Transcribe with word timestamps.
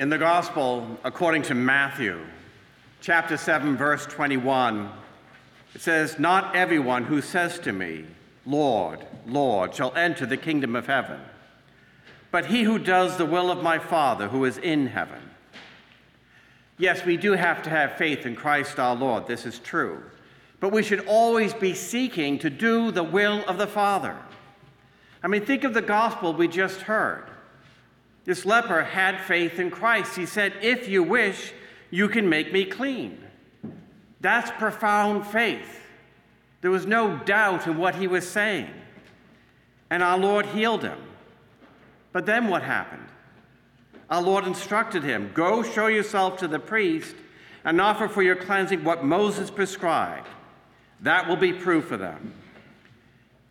In 0.00 0.08
the 0.08 0.16
Gospel, 0.16 0.98
according 1.04 1.42
to 1.42 1.54
Matthew, 1.54 2.24
chapter 3.02 3.36
7, 3.36 3.76
verse 3.76 4.06
21, 4.06 4.90
it 5.74 5.82
says, 5.82 6.18
Not 6.18 6.56
everyone 6.56 7.04
who 7.04 7.20
says 7.20 7.58
to 7.58 7.72
me, 7.74 8.06
Lord, 8.46 9.04
Lord, 9.26 9.74
shall 9.74 9.94
enter 9.94 10.24
the 10.24 10.38
kingdom 10.38 10.74
of 10.74 10.86
heaven, 10.86 11.20
but 12.30 12.46
he 12.46 12.62
who 12.62 12.78
does 12.78 13.18
the 13.18 13.26
will 13.26 13.50
of 13.50 13.62
my 13.62 13.78
Father 13.78 14.28
who 14.28 14.46
is 14.46 14.56
in 14.56 14.86
heaven. 14.86 15.20
Yes, 16.78 17.04
we 17.04 17.18
do 17.18 17.32
have 17.32 17.62
to 17.64 17.68
have 17.68 17.98
faith 17.98 18.24
in 18.24 18.34
Christ 18.34 18.78
our 18.78 18.96
Lord. 18.96 19.26
This 19.26 19.44
is 19.44 19.58
true. 19.58 20.02
But 20.60 20.72
we 20.72 20.82
should 20.82 21.06
always 21.06 21.52
be 21.52 21.74
seeking 21.74 22.38
to 22.38 22.48
do 22.48 22.90
the 22.90 23.04
will 23.04 23.44
of 23.44 23.58
the 23.58 23.66
Father. 23.66 24.16
I 25.22 25.28
mean, 25.28 25.44
think 25.44 25.62
of 25.62 25.74
the 25.74 25.82
gospel 25.82 26.32
we 26.32 26.48
just 26.48 26.80
heard. 26.80 27.26
This 28.24 28.44
leper 28.44 28.84
had 28.84 29.20
faith 29.20 29.58
in 29.58 29.70
Christ. 29.70 30.16
He 30.16 30.26
said, 30.26 30.52
If 30.60 30.88
you 30.88 31.02
wish, 31.02 31.52
you 31.90 32.08
can 32.08 32.28
make 32.28 32.52
me 32.52 32.64
clean. 32.64 33.18
That's 34.20 34.50
profound 34.52 35.26
faith. 35.26 35.80
There 36.60 36.70
was 36.70 36.86
no 36.86 37.16
doubt 37.18 37.66
in 37.66 37.78
what 37.78 37.94
he 37.94 38.06
was 38.06 38.28
saying. 38.28 38.70
And 39.88 40.02
our 40.02 40.18
Lord 40.18 40.46
healed 40.46 40.82
him. 40.82 40.98
But 42.12 42.26
then 42.26 42.48
what 42.48 42.62
happened? 42.62 43.06
Our 44.10 44.22
Lord 44.22 44.44
instructed 44.46 45.02
him 45.02 45.30
Go 45.34 45.62
show 45.62 45.86
yourself 45.86 46.36
to 46.38 46.48
the 46.48 46.58
priest 46.58 47.14
and 47.64 47.80
offer 47.80 48.08
for 48.08 48.22
your 48.22 48.36
cleansing 48.36 48.84
what 48.84 49.04
Moses 49.04 49.50
prescribed. 49.50 50.28
That 51.00 51.28
will 51.28 51.36
be 51.36 51.52
proof 51.52 51.86
for 51.86 51.96
them. 51.96 52.34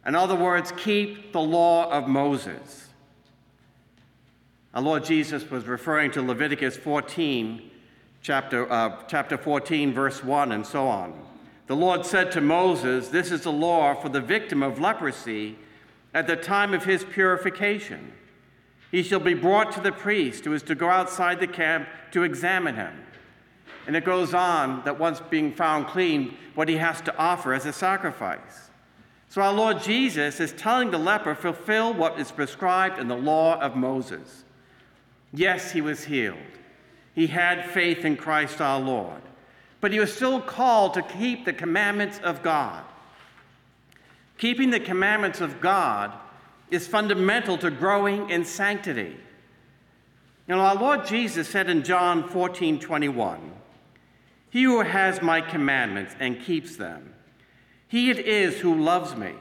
In 0.06 0.16
other 0.16 0.36
words, 0.36 0.72
keep 0.78 1.34
the 1.34 1.42
law 1.42 1.90
of 1.92 2.08
Moses. 2.08 2.89
Our 4.72 4.84
Lord 4.84 5.04
Jesus 5.04 5.50
was 5.50 5.66
referring 5.66 6.12
to 6.12 6.22
Leviticus 6.22 6.78
14, 6.78 7.72
chapter, 8.22 8.72
uh, 8.72 9.02
chapter 9.08 9.36
14, 9.36 9.92
verse 9.94 10.24
1, 10.24 10.52
and 10.52 10.64
so 10.64 10.88
on. 10.88 11.20
The 11.66 11.76
Lord 11.76 12.06
said 12.06 12.32
to 12.34 12.42
Moses, 12.42 13.08
This 13.08 13.32
is 13.32 13.42
the 13.42 13.52
law 13.52 13.96
for 13.96 14.10
the 14.10 14.22
victim 14.22 14.62
of 14.62 14.80
leprosy 14.80 15.58
at 16.14 16.28
the 16.28 16.36
time 16.36 16.76
of 16.76 16.84
his 16.84 17.04
purification. 17.04 18.14
He 18.92 19.02
shall 19.02 19.20
be 19.20 19.34
brought 19.34 19.72
to 19.72 19.82
the 19.82 19.92
priest 19.92 20.46
who 20.46 20.54
is 20.54 20.62
to 20.64 20.76
go 20.76 20.90
outside 20.90 21.40
the 21.40 21.48
camp 21.48 21.88
to 22.12 22.22
examine 22.22 22.76
him. 22.76 22.94
And 23.88 23.96
it 23.96 24.06
goes 24.06 24.36
on 24.36 24.84
that 24.86 25.00
once 25.00 25.20
being 25.20 25.52
found 25.52 25.88
clean, 25.88 26.38
what 26.54 26.70
he 26.70 26.78
has 26.78 27.02
to 27.02 27.18
offer 27.18 27.56
as 27.56 27.66
a 27.66 27.74
sacrifice. 27.74 28.70
So 29.30 29.42
our 29.42 29.54
Lord 29.54 29.82
Jesus 29.82 30.40
is 30.40 30.54
telling 30.54 30.92
the 30.92 31.00
leper, 31.00 31.34
fulfill 31.34 31.92
what 31.92 32.20
is 32.20 32.32
prescribed 32.32 33.00
in 33.00 33.08
the 33.08 33.18
law 33.18 33.60
of 33.60 33.76
Moses. 33.76 34.44
Yes, 35.32 35.72
he 35.72 35.82
was 35.82 36.04
healed. 36.04 36.38
He 37.14 37.28
had 37.28 37.70
faith 37.72 38.06
in 38.06 38.18
Christ 38.18 38.62
our 38.62 38.80
Lord. 38.80 39.22
But 39.82 39.92
he 39.92 40.00
was 40.00 40.14
still 40.14 40.42
called 40.42 40.94
to 40.96 41.02
keep 41.02 41.46
the 41.46 41.54
commandments 41.54 42.20
of 42.20 42.42
God. 42.44 42.84
Keeping 44.38 44.70
the 44.70 44.80
commandments 44.80 45.42
of 45.42 45.62
God 45.62 46.14
is 46.70 46.88
fundamental 46.88 47.58
to 47.60 47.72
growing 47.72 48.30
in 48.30 48.46
sanctity. 48.46 49.18
You 50.48 50.56
know, 50.56 50.62
our 50.62 50.76
Lord 50.76 51.06
Jesus 51.06 51.48
said 51.48 51.70
in 51.70 51.84
John 51.84 52.28
14 52.28 52.80
21, 52.80 53.52
He 54.50 54.64
who 54.64 54.82
has 54.82 55.22
my 55.22 55.42
commandments 55.42 56.16
and 56.20 56.42
keeps 56.42 56.76
them, 56.76 57.14
he 57.88 58.10
it 58.10 58.20
is 58.20 58.60
who 58.60 58.76
loves 58.76 59.16
me. 59.16 59.34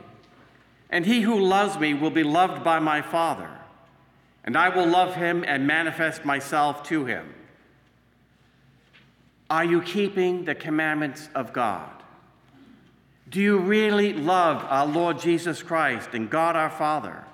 And 0.90 1.04
he 1.04 1.20
who 1.20 1.38
loves 1.38 1.78
me 1.78 1.92
will 1.94 2.10
be 2.10 2.22
loved 2.22 2.64
by 2.64 2.78
my 2.78 3.02
Father 3.02 3.57
and 4.48 4.56
I 4.56 4.70
will 4.70 4.86
love 4.86 5.14
him 5.14 5.44
and 5.46 5.66
manifest 5.66 6.24
myself 6.24 6.82
to 6.84 7.04
him. 7.04 7.34
Are 9.50 9.62
you 9.62 9.82
keeping 9.82 10.46
the 10.46 10.54
commandments 10.54 11.28
of 11.34 11.52
God? 11.52 11.90
Do 13.28 13.42
you 13.42 13.58
really 13.58 14.14
love 14.14 14.64
our 14.70 14.86
Lord 14.86 15.18
Jesus 15.18 15.62
Christ 15.62 16.14
and 16.14 16.30
God 16.30 16.56
our 16.56 16.70
Father? 16.70 17.26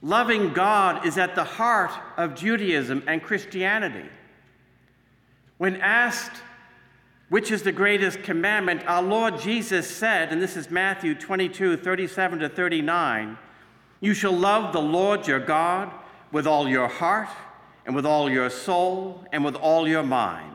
Loving 0.00 0.54
God 0.54 1.04
is 1.04 1.18
at 1.18 1.34
the 1.34 1.44
heart 1.44 1.92
of 2.16 2.34
Judaism 2.34 3.04
and 3.06 3.22
Christianity. 3.22 4.08
When 5.58 5.76
asked 5.76 6.40
which 7.28 7.50
is 7.50 7.64
the 7.64 7.72
greatest 7.72 8.22
commandment, 8.22 8.82
our 8.86 9.02
Lord 9.02 9.38
Jesus 9.38 9.86
said, 9.86 10.32
and 10.32 10.40
this 10.40 10.56
is 10.56 10.70
Matthew 10.70 11.14
22 11.14 11.76
37 11.76 12.38
to 12.38 12.48
39, 12.48 13.36
you 14.00 14.14
shall 14.14 14.32
love 14.32 14.72
the 14.72 14.80
Lord 14.80 15.26
your 15.26 15.40
God 15.40 15.90
with 16.30 16.46
all 16.46 16.68
your 16.68 16.88
heart, 16.88 17.28
and 17.86 17.96
with 17.96 18.04
all 18.04 18.30
your 18.30 18.50
soul, 18.50 19.24
and 19.32 19.44
with 19.44 19.54
all 19.54 19.88
your 19.88 20.02
mind. 20.02 20.54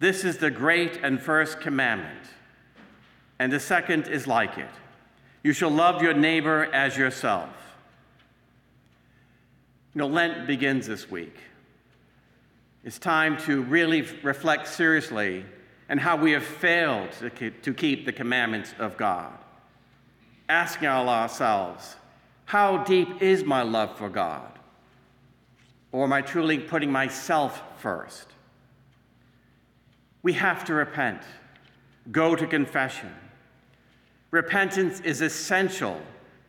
This 0.00 0.24
is 0.24 0.38
the 0.38 0.50
great 0.50 0.98
and 1.02 1.20
first 1.20 1.60
commandment. 1.60 2.26
And 3.38 3.52
the 3.52 3.60
second 3.60 4.08
is 4.08 4.26
like 4.26 4.58
it 4.58 4.70
you 5.42 5.52
shall 5.52 5.70
love 5.70 6.02
your 6.02 6.14
neighbor 6.14 6.64
as 6.72 6.96
yourself. 6.96 7.50
You 9.94 10.00
know, 10.00 10.06
Lent 10.06 10.46
begins 10.46 10.86
this 10.86 11.10
week. 11.10 11.36
It's 12.82 12.98
time 12.98 13.36
to 13.42 13.62
really 13.62 14.02
reflect 14.22 14.66
seriously 14.66 15.44
on 15.88 15.98
how 15.98 16.16
we 16.16 16.32
have 16.32 16.42
failed 16.42 17.10
to 17.62 17.74
keep 17.74 18.06
the 18.06 18.12
commandments 18.12 18.74
of 18.78 18.96
God. 18.96 19.32
Asking 20.48 20.88
ourselves, 20.88 21.96
how 22.44 22.78
deep 22.84 23.22
is 23.22 23.44
my 23.44 23.62
love 23.62 23.96
for 23.96 24.08
God? 24.08 24.58
Or 25.92 26.04
am 26.04 26.12
I 26.12 26.22
truly 26.22 26.58
putting 26.58 26.90
myself 26.90 27.62
first? 27.78 28.26
We 30.22 30.32
have 30.34 30.64
to 30.64 30.74
repent, 30.74 31.22
go 32.10 32.34
to 32.34 32.46
confession. 32.46 33.12
Repentance 34.30 35.00
is 35.00 35.20
essential 35.20 36.00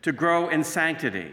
to 0.02 0.12
grow 0.12 0.48
in 0.48 0.64
sanctity. 0.64 1.32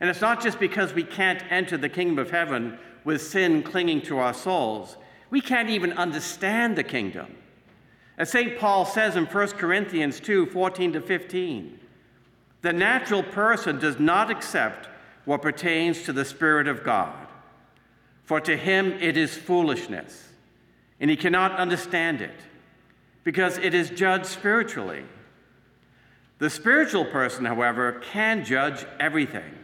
And 0.00 0.10
it's 0.10 0.20
not 0.20 0.42
just 0.42 0.60
because 0.60 0.92
we 0.92 1.02
can't 1.02 1.42
enter 1.50 1.76
the 1.76 1.88
kingdom 1.88 2.18
of 2.18 2.30
heaven 2.30 2.78
with 3.04 3.22
sin 3.22 3.62
clinging 3.62 4.02
to 4.02 4.18
our 4.18 4.34
souls, 4.34 4.96
we 5.30 5.40
can't 5.40 5.70
even 5.70 5.92
understand 5.94 6.76
the 6.76 6.84
kingdom. 6.84 7.34
As 8.18 8.30
St. 8.30 8.58
Paul 8.58 8.84
says 8.84 9.16
in 9.16 9.26
1 9.26 9.48
Corinthians 9.48 10.20
2 10.20 10.46
14 10.46 10.92
to 10.94 11.00
15, 11.00 11.80
the 12.66 12.72
natural 12.72 13.22
person 13.22 13.78
does 13.78 14.00
not 14.00 14.28
accept 14.28 14.88
what 15.24 15.40
pertains 15.40 16.02
to 16.02 16.12
the 16.12 16.24
Spirit 16.24 16.66
of 16.66 16.82
God, 16.82 17.28
for 18.24 18.40
to 18.40 18.56
him 18.56 18.90
it 18.94 19.16
is 19.16 19.36
foolishness, 19.36 20.30
and 20.98 21.08
he 21.08 21.16
cannot 21.16 21.52
understand 21.52 22.20
it, 22.20 22.34
because 23.22 23.56
it 23.58 23.72
is 23.72 23.90
judged 23.90 24.26
spiritually. 24.26 25.04
The 26.40 26.50
spiritual 26.50 27.04
person, 27.04 27.44
however, 27.44 28.02
can 28.10 28.44
judge 28.44 28.84
everything. 28.98 29.54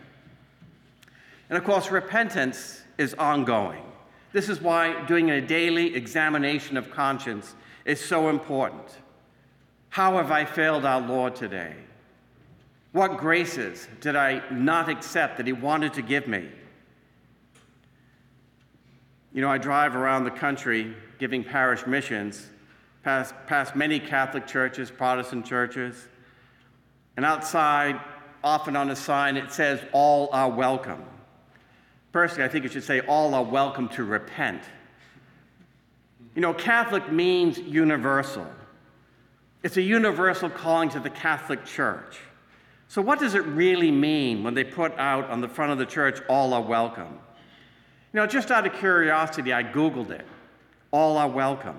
And 1.51 1.59
of 1.59 1.65
course, 1.65 1.91
repentance 1.91 2.83
is 2.99 3.15
ongoing. 3.15 3.83
This 4.33 4.49
is 4.49 4.61
why 4.61 5.05
doing 5.07 5.29
a 5.33 5.41
daily 5.41 5.97
examination 5.97 6.77
of 6.77 6.93
conscience 6.93 7.57
is 7.85 8.01
so 8.01 8.29
important. 8.29 8.87
How 9.89 10.19
have 10.19 10.31
I 10.31 10.45
failed 10.45 10.85
our 10.85 11.01
Lord 11.01 11.35
today? 11.35 11.75
What 12.93 13.17
graces 13.17 13.89
did 14.01 14.17
I 14.17 14.43
not 14.51 14.91
accept 14.91 15.39
that 15.39 15.47
He 15.47 15.53
wanted 15.53 15.95
to 15.95 16.03
give 16.03 16.29
me? 16.29 16.49
You 19.33 19.41
know, 19.41 19.49
I 19.49 19.57
drive 19.57 19.97
around 19.97 20.25
the 20.25 20.31
country 20.31 20.95
giving 21.19 21.43
parish 21.43 21.87
missions, 21.87 22.51
past, 23.03 23.35
past 23.47 23.75
many 23.75 23.99
Catholic 23.99 24.47
churches, 24.47 24.91
Protestant 24.91 25.47
churches, 25.47 26.07
and 27.17 27.25
outside, 27.25 27.99
often 28.45 28.77
on 28.77 28.91
a 28.91 28.97
sign, 28.97 29.39
it 29.39 29.51
says, 29.51 29.81
All 29.93 30.29
are 30.33 30.51
welcome. 30.51 31.03
Personally, 32.13 32.45
I 32.45 32.49
think 32.49 32.67
it 32.67 32.73
should 32.73 32.85
say, 32.85 33.01
All 33.01 33.35
are 33.35 33.45
welcome 33.45 33.89
to 33.91 34.05
repent. 34.05 34.63
You 36.35 36.43
know, 36.43 36.53
Catholic 36.53 37.11
means 37.11 37.59
universal. 37.59 38.47
It's 39.63 39.79
a 39.79 39.83
universal 39.83 40.51
calling 40.51 40.91
to 40.91 41.01
the 41.01 41.11
Catholic 41.11 41.65
Church. 41.65 42.19
So, 42.93 43.01
what 43.01 43.19
does 43.19 43.35
it 43.35 43.47
really 43.47 43.91
mean 43.91 44.45
when 44.45 44.53
they 44.53 44.65
put 44.65 44.93
out 44.99 45.31
on 45.31 45.41
the 45.41 45.49
front 45.49 45.73
of 45.73 45.79
the 45.79 45.87
church, 45.87 46.21
all 46.29 46.53
are 46.53 46.61
welcome? 46.61 47.19
You 48.13 48.21
know, 48.21 48.27
just 48.27 48.51
out 48.51 48.67
of 48.67 48.75
curiosity, 48.75 49.51
I 49.51 49.63
Googled 49.63 50.11
it. 50.11 50.27
All 50.91 51.17
are 51.17 51.27
welcome. 51.27 51.79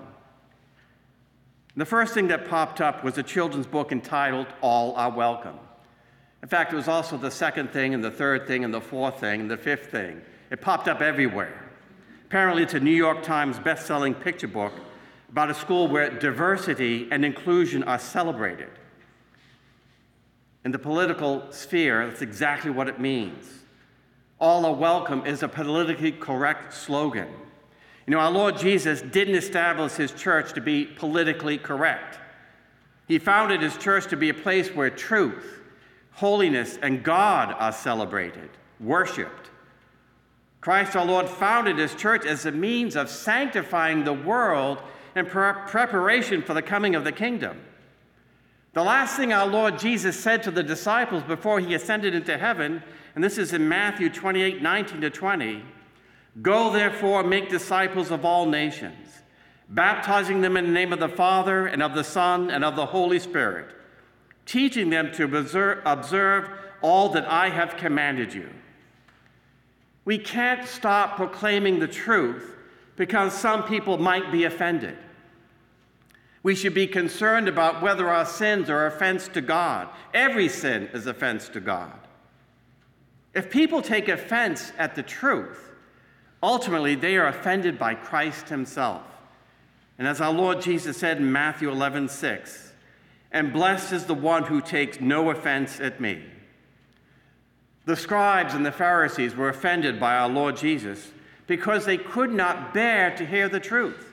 The 1.77 1.86
first 1.86 2.15
thing 2.15 2.30
that 2.30 2.50
popped 2.50 2.81
up 2.81 3.04
was 3.04 3.15
a 3.19 3.21
children's 3.21 3.68
book 3.68 3.92
entitled 3.92 4.48
All 4.62 4.95
Are 4.95 5.12
Welcome. 5.12 5.60
In 6.42 6.50
fact, 6.50 6.74
it 6.74 6.77
was 6.77 6.88
also 6.88 7.16
the 7.16 7.30
second 7.30 7.69
thing, 7.69 7.94
and 7.94 8.04
the 8.04 8.09
third 8.09 8.48
thing, 8.48 8.63
and 8.63 8.74
the 8.74 8.81
fourth 8.81 9.19
thing, 9.19 9.42
and 9.42 9.51
the 9.51 9.56
fifth 9.57 9.92
thing. 9.92 10.19
It 10.50 10.62
popped 10.62 10.88
up 10.88 11.00
everywhere. 11.00 11.69
Apparently, 12.25 12.63
it's 12.63 12.74
a 12.74 12.80
New 12.80 12.89
York 12.89 13.21
Times 13.21 13.59
best-selling 13.59 14.16
picture 14.16 14.48
book 14.48 14.74
about 15.30 15.51
a 15.51 15.54
school 15.54 15.88
where 15.88 16.09
diversity 16.09 17.07
and 17.12 17.24
inclusion 17.24 17.83
are 17.83 18.00
celebrated. 18.00 18.71
In 20.65 20.71
the 20.71 20.80
political 20.80 21.51
sphere, 21.51 22.07
that's 22.07 22.21
exactly 22.21 22.71
what 22.71 22.88
it 22.88 23.00
means. 23.00 23.45
all 24.44 24.65
are 24.65 24.74
welcome 24.74 25.25
is 25.25 25.42
a 25.42 25.48
politically 25.48 26.12
correct 26.12 26.74
slogan. 26.74 27.30
You 28.06 28.12
know, 28.12 28.19
our 28.19 28.30
Lord 28.30 28.57
Jesus 28.57 29.01
didn't 29.01 29.36
establish 29.36 29.94
his 29.94 30.12
church 30.12 30.51
to 30.54 30.60
be 30.62 30.83
politically 30.83 31.57
correct. 31.57 32.19
He 33.07 33.19
founded 33.19 33.62
his 33.62 33.77
church 33.77 34.07
to 34.07 34.18
be 34.18 34.27
a 34.27 34.33
place 34.33 34.68
where 34.69 34.89
truth, 34.89 35.62
holiness, 36.12 36.77
and 36.81 37.04
God 37.04 37.56
are 37.57 37.71
celebrated, 37.71 38.50
worshiped. 38.81 39.50
Christ 40.59 40.98
our 40.98 41.06
Lord 41.06 41.30
founded 41.30 41.77
his 41.77 41.95
church 41.95 42.25
as 42.25 42.45
a 42.45 42.51
means 42.51 42.98
of 42.98 43.09
sanctifying 43.09 44.04
the 44.04 44.13
world 44.13 44.81
in 45.16 45.25
preparation 45.25 46.42
for 46.42 46.54
the 46.54 46.62
coming 46.62 46.95
of 46.95 47.06
the 47.06 47.12
kingdom. 47.13 47.62
The 48.73 48.83
last 48.83 49.15
thing 49.15 49.31
our 49.31 49.47
Lord 49.47 49.77
Jesus 49.77 50.19
said 50.19 50.41
to 50.43 50.51
the 50.51 50.63
disciples 50.63 51.21
before 51.23 51.59
he 51.59 51.75
ascended 51.75 52.15
into 52.15 52.37
heaven, 52.37 52.81
and 53.13 53.23
this 53.23 53.37
is 53.37 53.53
in 53.53 53.69
Matthew 53.69 54.09
28 54.09 54.61
19 54.61 55.01
to 55.01 55.09
20 55.09 55.63
Go 56.41 56.73
therefore, 56.73 57.23
make 57.23 57.49
disciples 57.49 58.09
of 58.09 58.25
all 58.25 58.47
nations, 58.47 59.07
baptizing 59.69 60.41
them 60.41 60.57
in 60.57 60.65
the 60.65 60.71
name 60.71 60.91
of 60.91 60.99
the 60.99 61.09
Father, 61.09 61.67
and 61.67 61.83
of 61.83 61.93
the 61.93 62.03
Son, 62.03 62.49
and 62.49 62.63
of 62.63 62.75
the 62.75 62.87
Holy 62.87 63.19
Spirit, 63.19 63.67
teaching 64.47 64.89
them 64.89 65.11
to 65.11 65.25
observe 65.85 66.49
all 66.81 67.09
that 67.09 67.25
I 67.25 67.49
have 67.49 67.77
commanded 67.77 68.33
you. 68.33 68.49
We 70.05 70.17
can't 70.17 70.67
stop 70.67 71.15
proclaiming 71.15 71.77
the 71.77 71.87
truth 71.87 72.55
because 72.95 73.33
some 73.33 73.63
people 73.63 73.99
might 73.99 74.31
be 74.31 74.45
offended. 74.45 74.97
We 76.44 76.56
should 76.56 76.74
be 76.74 76.88
concerned 76.88 77.48
about 77.48 77.81
whether 77.81 78.10
our 78.10 78.25
sins 78.25 78.69
are 78.69 78.86
offense 78.86 79.30
to 79.30 79.42
God. 79.42 79.88
Every 80.13 80.50
sin 80.50 80.90
is 80.94 81.07
offense 81.07 81.48
to 81.50 81.62
God. 81.62 81.98
If 83.34 83.50
people 83.50 83.81
take 83.81 84.10
offense 84.10 84.74
at 84.78 84.95
the 84.95 85.04
truth, 85.04 85.72
ultimately 86.44 86.95
they 86.95 87.16
are 87.16 87.28
offended 87.28 87.80
by 87.80 87.95
Christ 87.95 88.50
himself. 88.50 89.04
And 89.98 90.07
as 90.07 90.19
our 90.19 90.34
Lord 90.34 90.62
Jesus 90.62 90.98
said 90.98 91.18
in 91.18 91.31
Matthew 91.31 91.72
11, 91.72 92.10
6, 92.10 92.74
and 93.31 93.54
blessed 93.54 93.94
is 93.94 94.06
the 94.06 94.13
one 94.13 94.44
who 94.44 94.62
takes 94.62 95.00
no 95.00 95.30
offense 95.31 95.80
at 95.80 96.01
me. 96.01 96.24
The 97.86 97.95
scribes 97.95 98.54
and 98.54 98.66
the 98.66 98.72
Pharisees 98.72 99.36
were 99.36 99.50
offended 99.50 100.00
by 100.00 100.16
our 100.16 100.30
Lord 100.30 100.57
Jesus 100.57 101.12
because 101.48 101.86
they 101.86 101.98
could 101.98 102.31
not 102.31 102.74
bear 102.74 103.16
to 103.16 103.25
hear 103.25 103.50
the 103.50 103.60
truth. 103.60 104.12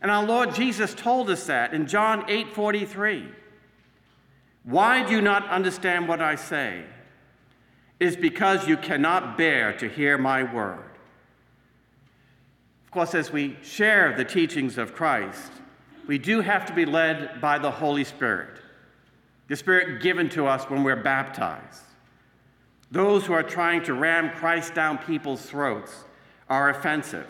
And 0.00 0.10
our 0.10 0.24
Lord 0.24 0.54
Jesus 0.54 0.94
told 0.94 1.28
us 1.30 1.46
that 1.46 1.74
in 1.74 1.86
John 1.86 2.24
8 2.28 2.52
43. 2.52 3.28
Why 4.64 5.06
do 5.06 5.14
you 5.14 5.22
not 5.22 5.48
understand 5.48 6.08
what 6.08 6.20
I 6.20 6.34
say? 6.34 6.84
Is 7.98 8.16
because 8.16 8.68
you 8.68 8.76
cannot 8.76 9.38
bear 9.38 9.72
to 9.78 9.88
hear 9.88 10.18
my 10.18 10.42
word. 10.42 10.84
Of 12.84 12.90
course, 12.92 13.14
as 13.14 13.32
we 13.32 13.56
share 13.62 14.14
the 14.16 14.24
teachings 14.24 14.78
of 14.78 14.94
Christ, 14.94 15.52
we 16.06 16.18
do 16.18 16.40
have 16.40 16.64
to 16.66 16.72
be 16.72 16.86
led 16.86 17.40
by 17.40 17.58
the 17.58 17.70
Holy 17.70 18.04
Spirit, 18.04 18.60
the 19.48 19.56
Spirit 19.56 20.00
given 20.00 20.28
to 20.30 20.46
us 20.46 20.64
when 20.70 20.82
we're 20.82 21.02
baptized. 21.02 21.82
Those 22.90 23.26
who 23.26 23.34
are 23.34 23.42
trying 23.42 23.82
to 23.84 23.94
ram 23.94 24.30
Christ 24.30 24.74
down 24.74 24.98
people's 24.98 25.44
throats 25.44 26.04
are 26.48 26.70
offensive. 26.70 27.28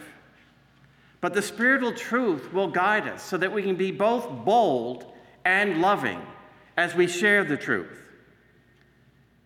But 1.21 1.35
the 1.35 1.43
spiritual 1.43 1.93
truth 1.93 2.53
will 2.53 2.69
guide 2.69 3.09
us 3.09 3.23
so 3.23 3.37
that 3.39 3.53
we 3.53 3.63
can 3.63 3.77
be 3.77 3.91
both 3.91 4.29
bold 4.45 5.13
and 5.45 5.81
loving 5.81 6.23
as 6.77 6.95
we 6.95 7.09
share 7.09 7.43
the 7.43 7.57
truth. 7.57 8.09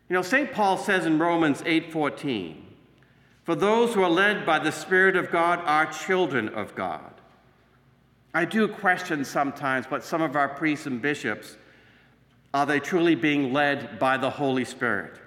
You 0.08 0.14
know, 0.14 0.22
St. 0.22 0.52
Paul 0.52 0.76
says 0.76 1.06
in 1.06 1.19
Romans 1.19 1.62
8:14, 1.64 2.66
"For 3.44 3.54
those 3.54 3.94
who 3.94 4.02
are 4.02 4.10
led 4.10 4.44
by 4.44 4.58
the 4.58 4.72
Spirit 4.72 5.16
of 5.16 5.30
God 5.30 5.60
are 5.64 5.86
children 5.86 6.50
of 6.50 6.74
God." 6.74 7.14
I 8.34 8.44
do 8.44 8.69
question 8.69 9.24
sometimes 9.24 9.90
what 9.90 10.04
some 10.04 10.20
of 10.20 10.36
our 10.36 10.48
priests 10.48 10.86
and 10.86 11.00
bishops 11.00 11.56
are 12.52 12.66
they 12.66 12.80
truly 12.80 13.14
being 13.14 13.52
led 13.52 13.98
by 13.98 14.19
the 14.19 14.30
Holy 14.30 14.64
Spirit? 14.64 15.19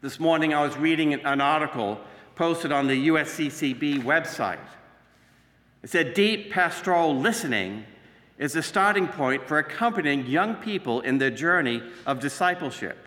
This 0.00 0.18
morning 0.18 0.52
I 0.52 0.62
was 0.62 0.76
reading 0.76 1.14
an 1.14 1.40
article 1.40 2.00
posted 2.34 2.72
on 2.72 2.88
the 2.88 3.08
USCCB 3.08 3.98
website 3.98 4.58
it 5.86 5.90
said 5.90 6.14
deep 6.14 6.50
pastoral 6.50 7.16
listening 7.16 7.84
is 8.38 8.54
the 8.54 8.62
starting 8.64 9.06
point 9.06 9.46
for 9.46 9.60
accompanying 9.60 10.26
young 10.26 10.56
people 10.56 11.00
in 11.02 11.18
their 11.18 11.30
journey 11.30 11.80
of 12.06 12.18
discipleship. 12.18 12.98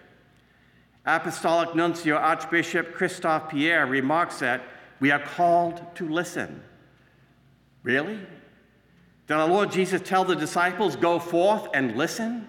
Apostolic 1.05 1.75
Nuncio 1.75 2.15
Archbishop 2.15 2.93
Christophe 2.93 3.49
Pierre 3.49 3.85
remarks 3.85 4.39
that 4.39 4.63
we 5.01 5.11
are 5.11 5.19
called 5.19 5.93
to 5.95 6.07
listen. 6.07 6.63
Really? 7.83 8.17
Did 9.27 9.33
our 9.33 9.49
Lord 9.49 9.73
Jesus 9.73 10.01
tell 10.01 10.23
the 10.23 10.37
disciples, 10.37 10.95
go 10.95 11.19
forth 11.19 11.67
and 11.73 11.97
listen? 11.97 12.47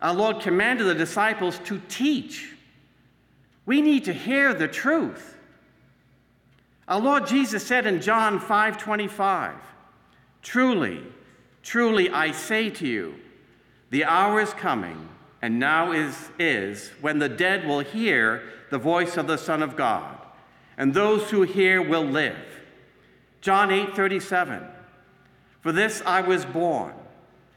Our 0.00 0.14
Lord 0.14 0.42
commanded 0.42 0.86
the 0.86 0.94
disciples 0.94 1.58
to 1.64 1.82
teach. 1.88 2.54
We 3.66 3.82
need 3.82 4.04
to 4.04 4.12
hear 4.12 4.54
the 4.54 4.68
truth. 4.68 5.33
Our 6.86 7.00
Lord 7.00 7.26
Jesus 7.26 7.66
said 7.66 7.86
in 7.86 8.02
John 8.02 8.38
5:25, 8.38 9.54
"Truly, 10.42 11.02
truly 11.62 12.10
I 12.10 12.30
say 12.32 12.68
to 12.70 12.86
you, 12.86 13.14
the 13.90 14.04
hour 14.04 14.40
is 14.40 14.52
coming, 14.52 15.08
and 15.40 15.58
now 15.58 15.92
is 15.92 16.30
is 16.38 16.90
when 17.00 17.20
the 17.20 17.28
dead 17.28 17.66
will 17.66 17.80
hear 17.80 18.42
the 18.70 18.78
voice 18.78 19.16
of 19.16 19.26
the 19.26 19.38
Son 19.38 19.62
of 19.62 19.76
God, 19.76 20.18
and 20.76 20.92
those 20.92 21.30
who 21.30 21.42
hear 21.42 21.80
will 21.80 22.04
live." 22.04 22.60
John 23.40 23.70
8:37, 23.70 24.66
"For 25.62 25.72
this 25.72 26.02
I 26.04 26.20
was 26.20 26.44
born, 26.44 26.92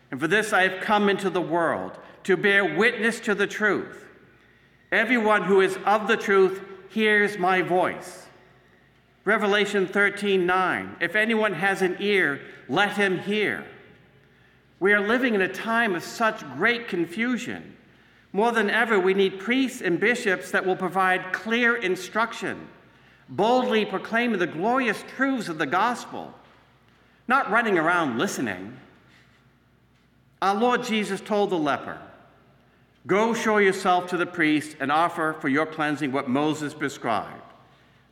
and 0.09 0.21
for 0.21 0.27
this 0.27 0.53
I 0.53 0.63
have 0.63 0.81
come 0.81 1.09
into 1.09 1.29
the 1.29 1.41
world, 1.41 1.99
to 2.23 2.37
bear 2.37 2.63
witness 2.63 3.19
to 3.21 3.35
the 3.35 3.47
truth. 3.47 4.05
Everyone 4.89 5.43
who 5.43 5.59
is 5.59 5.77
of 5.85 6.07
the 6.07 6.17
truth 6.17 6.61
hears 6.89 7.37
my 7.37 7.61
voice." 7.61 8.26
Revelation 9.27 9.87
13 9.87 10.45
9. 10.45 10.95
If 11.01 11.17
anyone 11.17 11.51
has 11.51 11.81
an 11.81 11.97
ear, 11.99 12.39
let 12.69 12.95
him 12.95 13.19
hear. 13.19 13.65
We 14.79 14.93
are 14.93 15.05
living 15.05 15.35
in 15.35 15.41
a 15.41 15.49
time 15.49 15.95
of 15.95 16.03
such 16.03 16.49
great 16.55 16.87
confusion. 16.87 17.75
More 18.31 18.53
than 18.53 18.69
ever, 18.69 18.97
we 18.97 19.13
need 19.13 19.37
priests 19.37 19.81
and 19.81 19.99
bishops 19.99 20.51
that 20.51 20.65
will 20.65 20.77
provide 20.77 21.33
clear 21.33 21.75
instruction, 21.75 22.69
boldly 23.27 23.83
proclaiming 23.83 24.39
the 24.39 24.47
glorious 24.47 25.03
truths 25.17 25.49
of 25.49 25.57
the 25.57 25.65
gospel, 25.65 26.33
not 27.27 27.51
running 27.51 27.77
around 27.77 28.17
listening. 28.17 28.77
Our 30.41 30.55
Lord 30.55 30.85
Jesus 30.85 31.19
told 31.19 31.49
the 31.49 31.59
leper, 31.59 31.97
Go 33.05 33.33
show 33.33 33.57
yourself 33.57 34.09
to 34.11 34.15
the 34.15 34.25
priest 34.25 34.77
and 34.79 34.89
offer 34.89 35.35
for 35.41 35.49
your 35.49 35.65
cleansing 35.65 36.13
what 36.13 36.29
Moses 36.29 36.73
prescribed. 36.73 37.46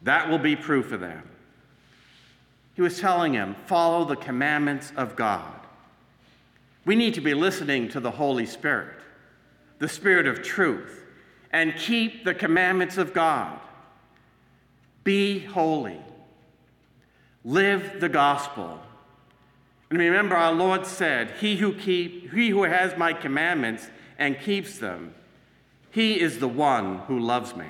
That 0.06 0.30
will 0.30 0.38
be 0.38 0.56
proof 0.56 0.92
of 0.92 1.00
them. 1.00 1.24
He 2.76 2.82
was 2.82 3.00
telling 3.00 3.34
him, 3.34 3.56
follow 3.66 4.06
the 4.06 4.16
commandments 4.16 4.94
of 4.96 5.16
God. 5.16 5.52
We 6.86 6.96
need 6.96 7.16
to 7.16 7.22
be 7.22 7.34
listening 7.34 7.90
to 7.90 8.00
the 8.00 8.12
Holy 8.12 8.46
Spirit, 8.46 9.00
the 9.80 9.90
Spirit 9.90 10.28
of 10.28 10.44
truth, 10.44 11.04
and 11.52 11.76
keep 11.76 12.24
the 12.24 12.36
commandments 12.36 12.98
of 12.98 13.14
God. 13.14 13.60
Be 15.04 15.40
holy. 15.40 16.00
Live 17.44 18.00
the 18.00 18.10
gospel. 18.10 18.80
And 19.90 19.98
remember, 19.98 20.36
our 20.36 20.54
Lord 20.54 20.86
said, 20.86 21.32
He 21.40 21.56
who, 21.58 21.74
keep, 21.74 22.32
he 22.32 22.50
who 22.50 22.64
has 22.64 22.96
my 22.96 23.14
commandments 23.14 23.90
and 24.20 24.40
keeps 24.40 24.78
them, 24.78 25.16
he 25.90 26.20
is 26.20 26.38
the 26.38 26.48
one 26.48 27.00
who 27.08 27.20
loves 27.20 27.56
me. 27.56 27.70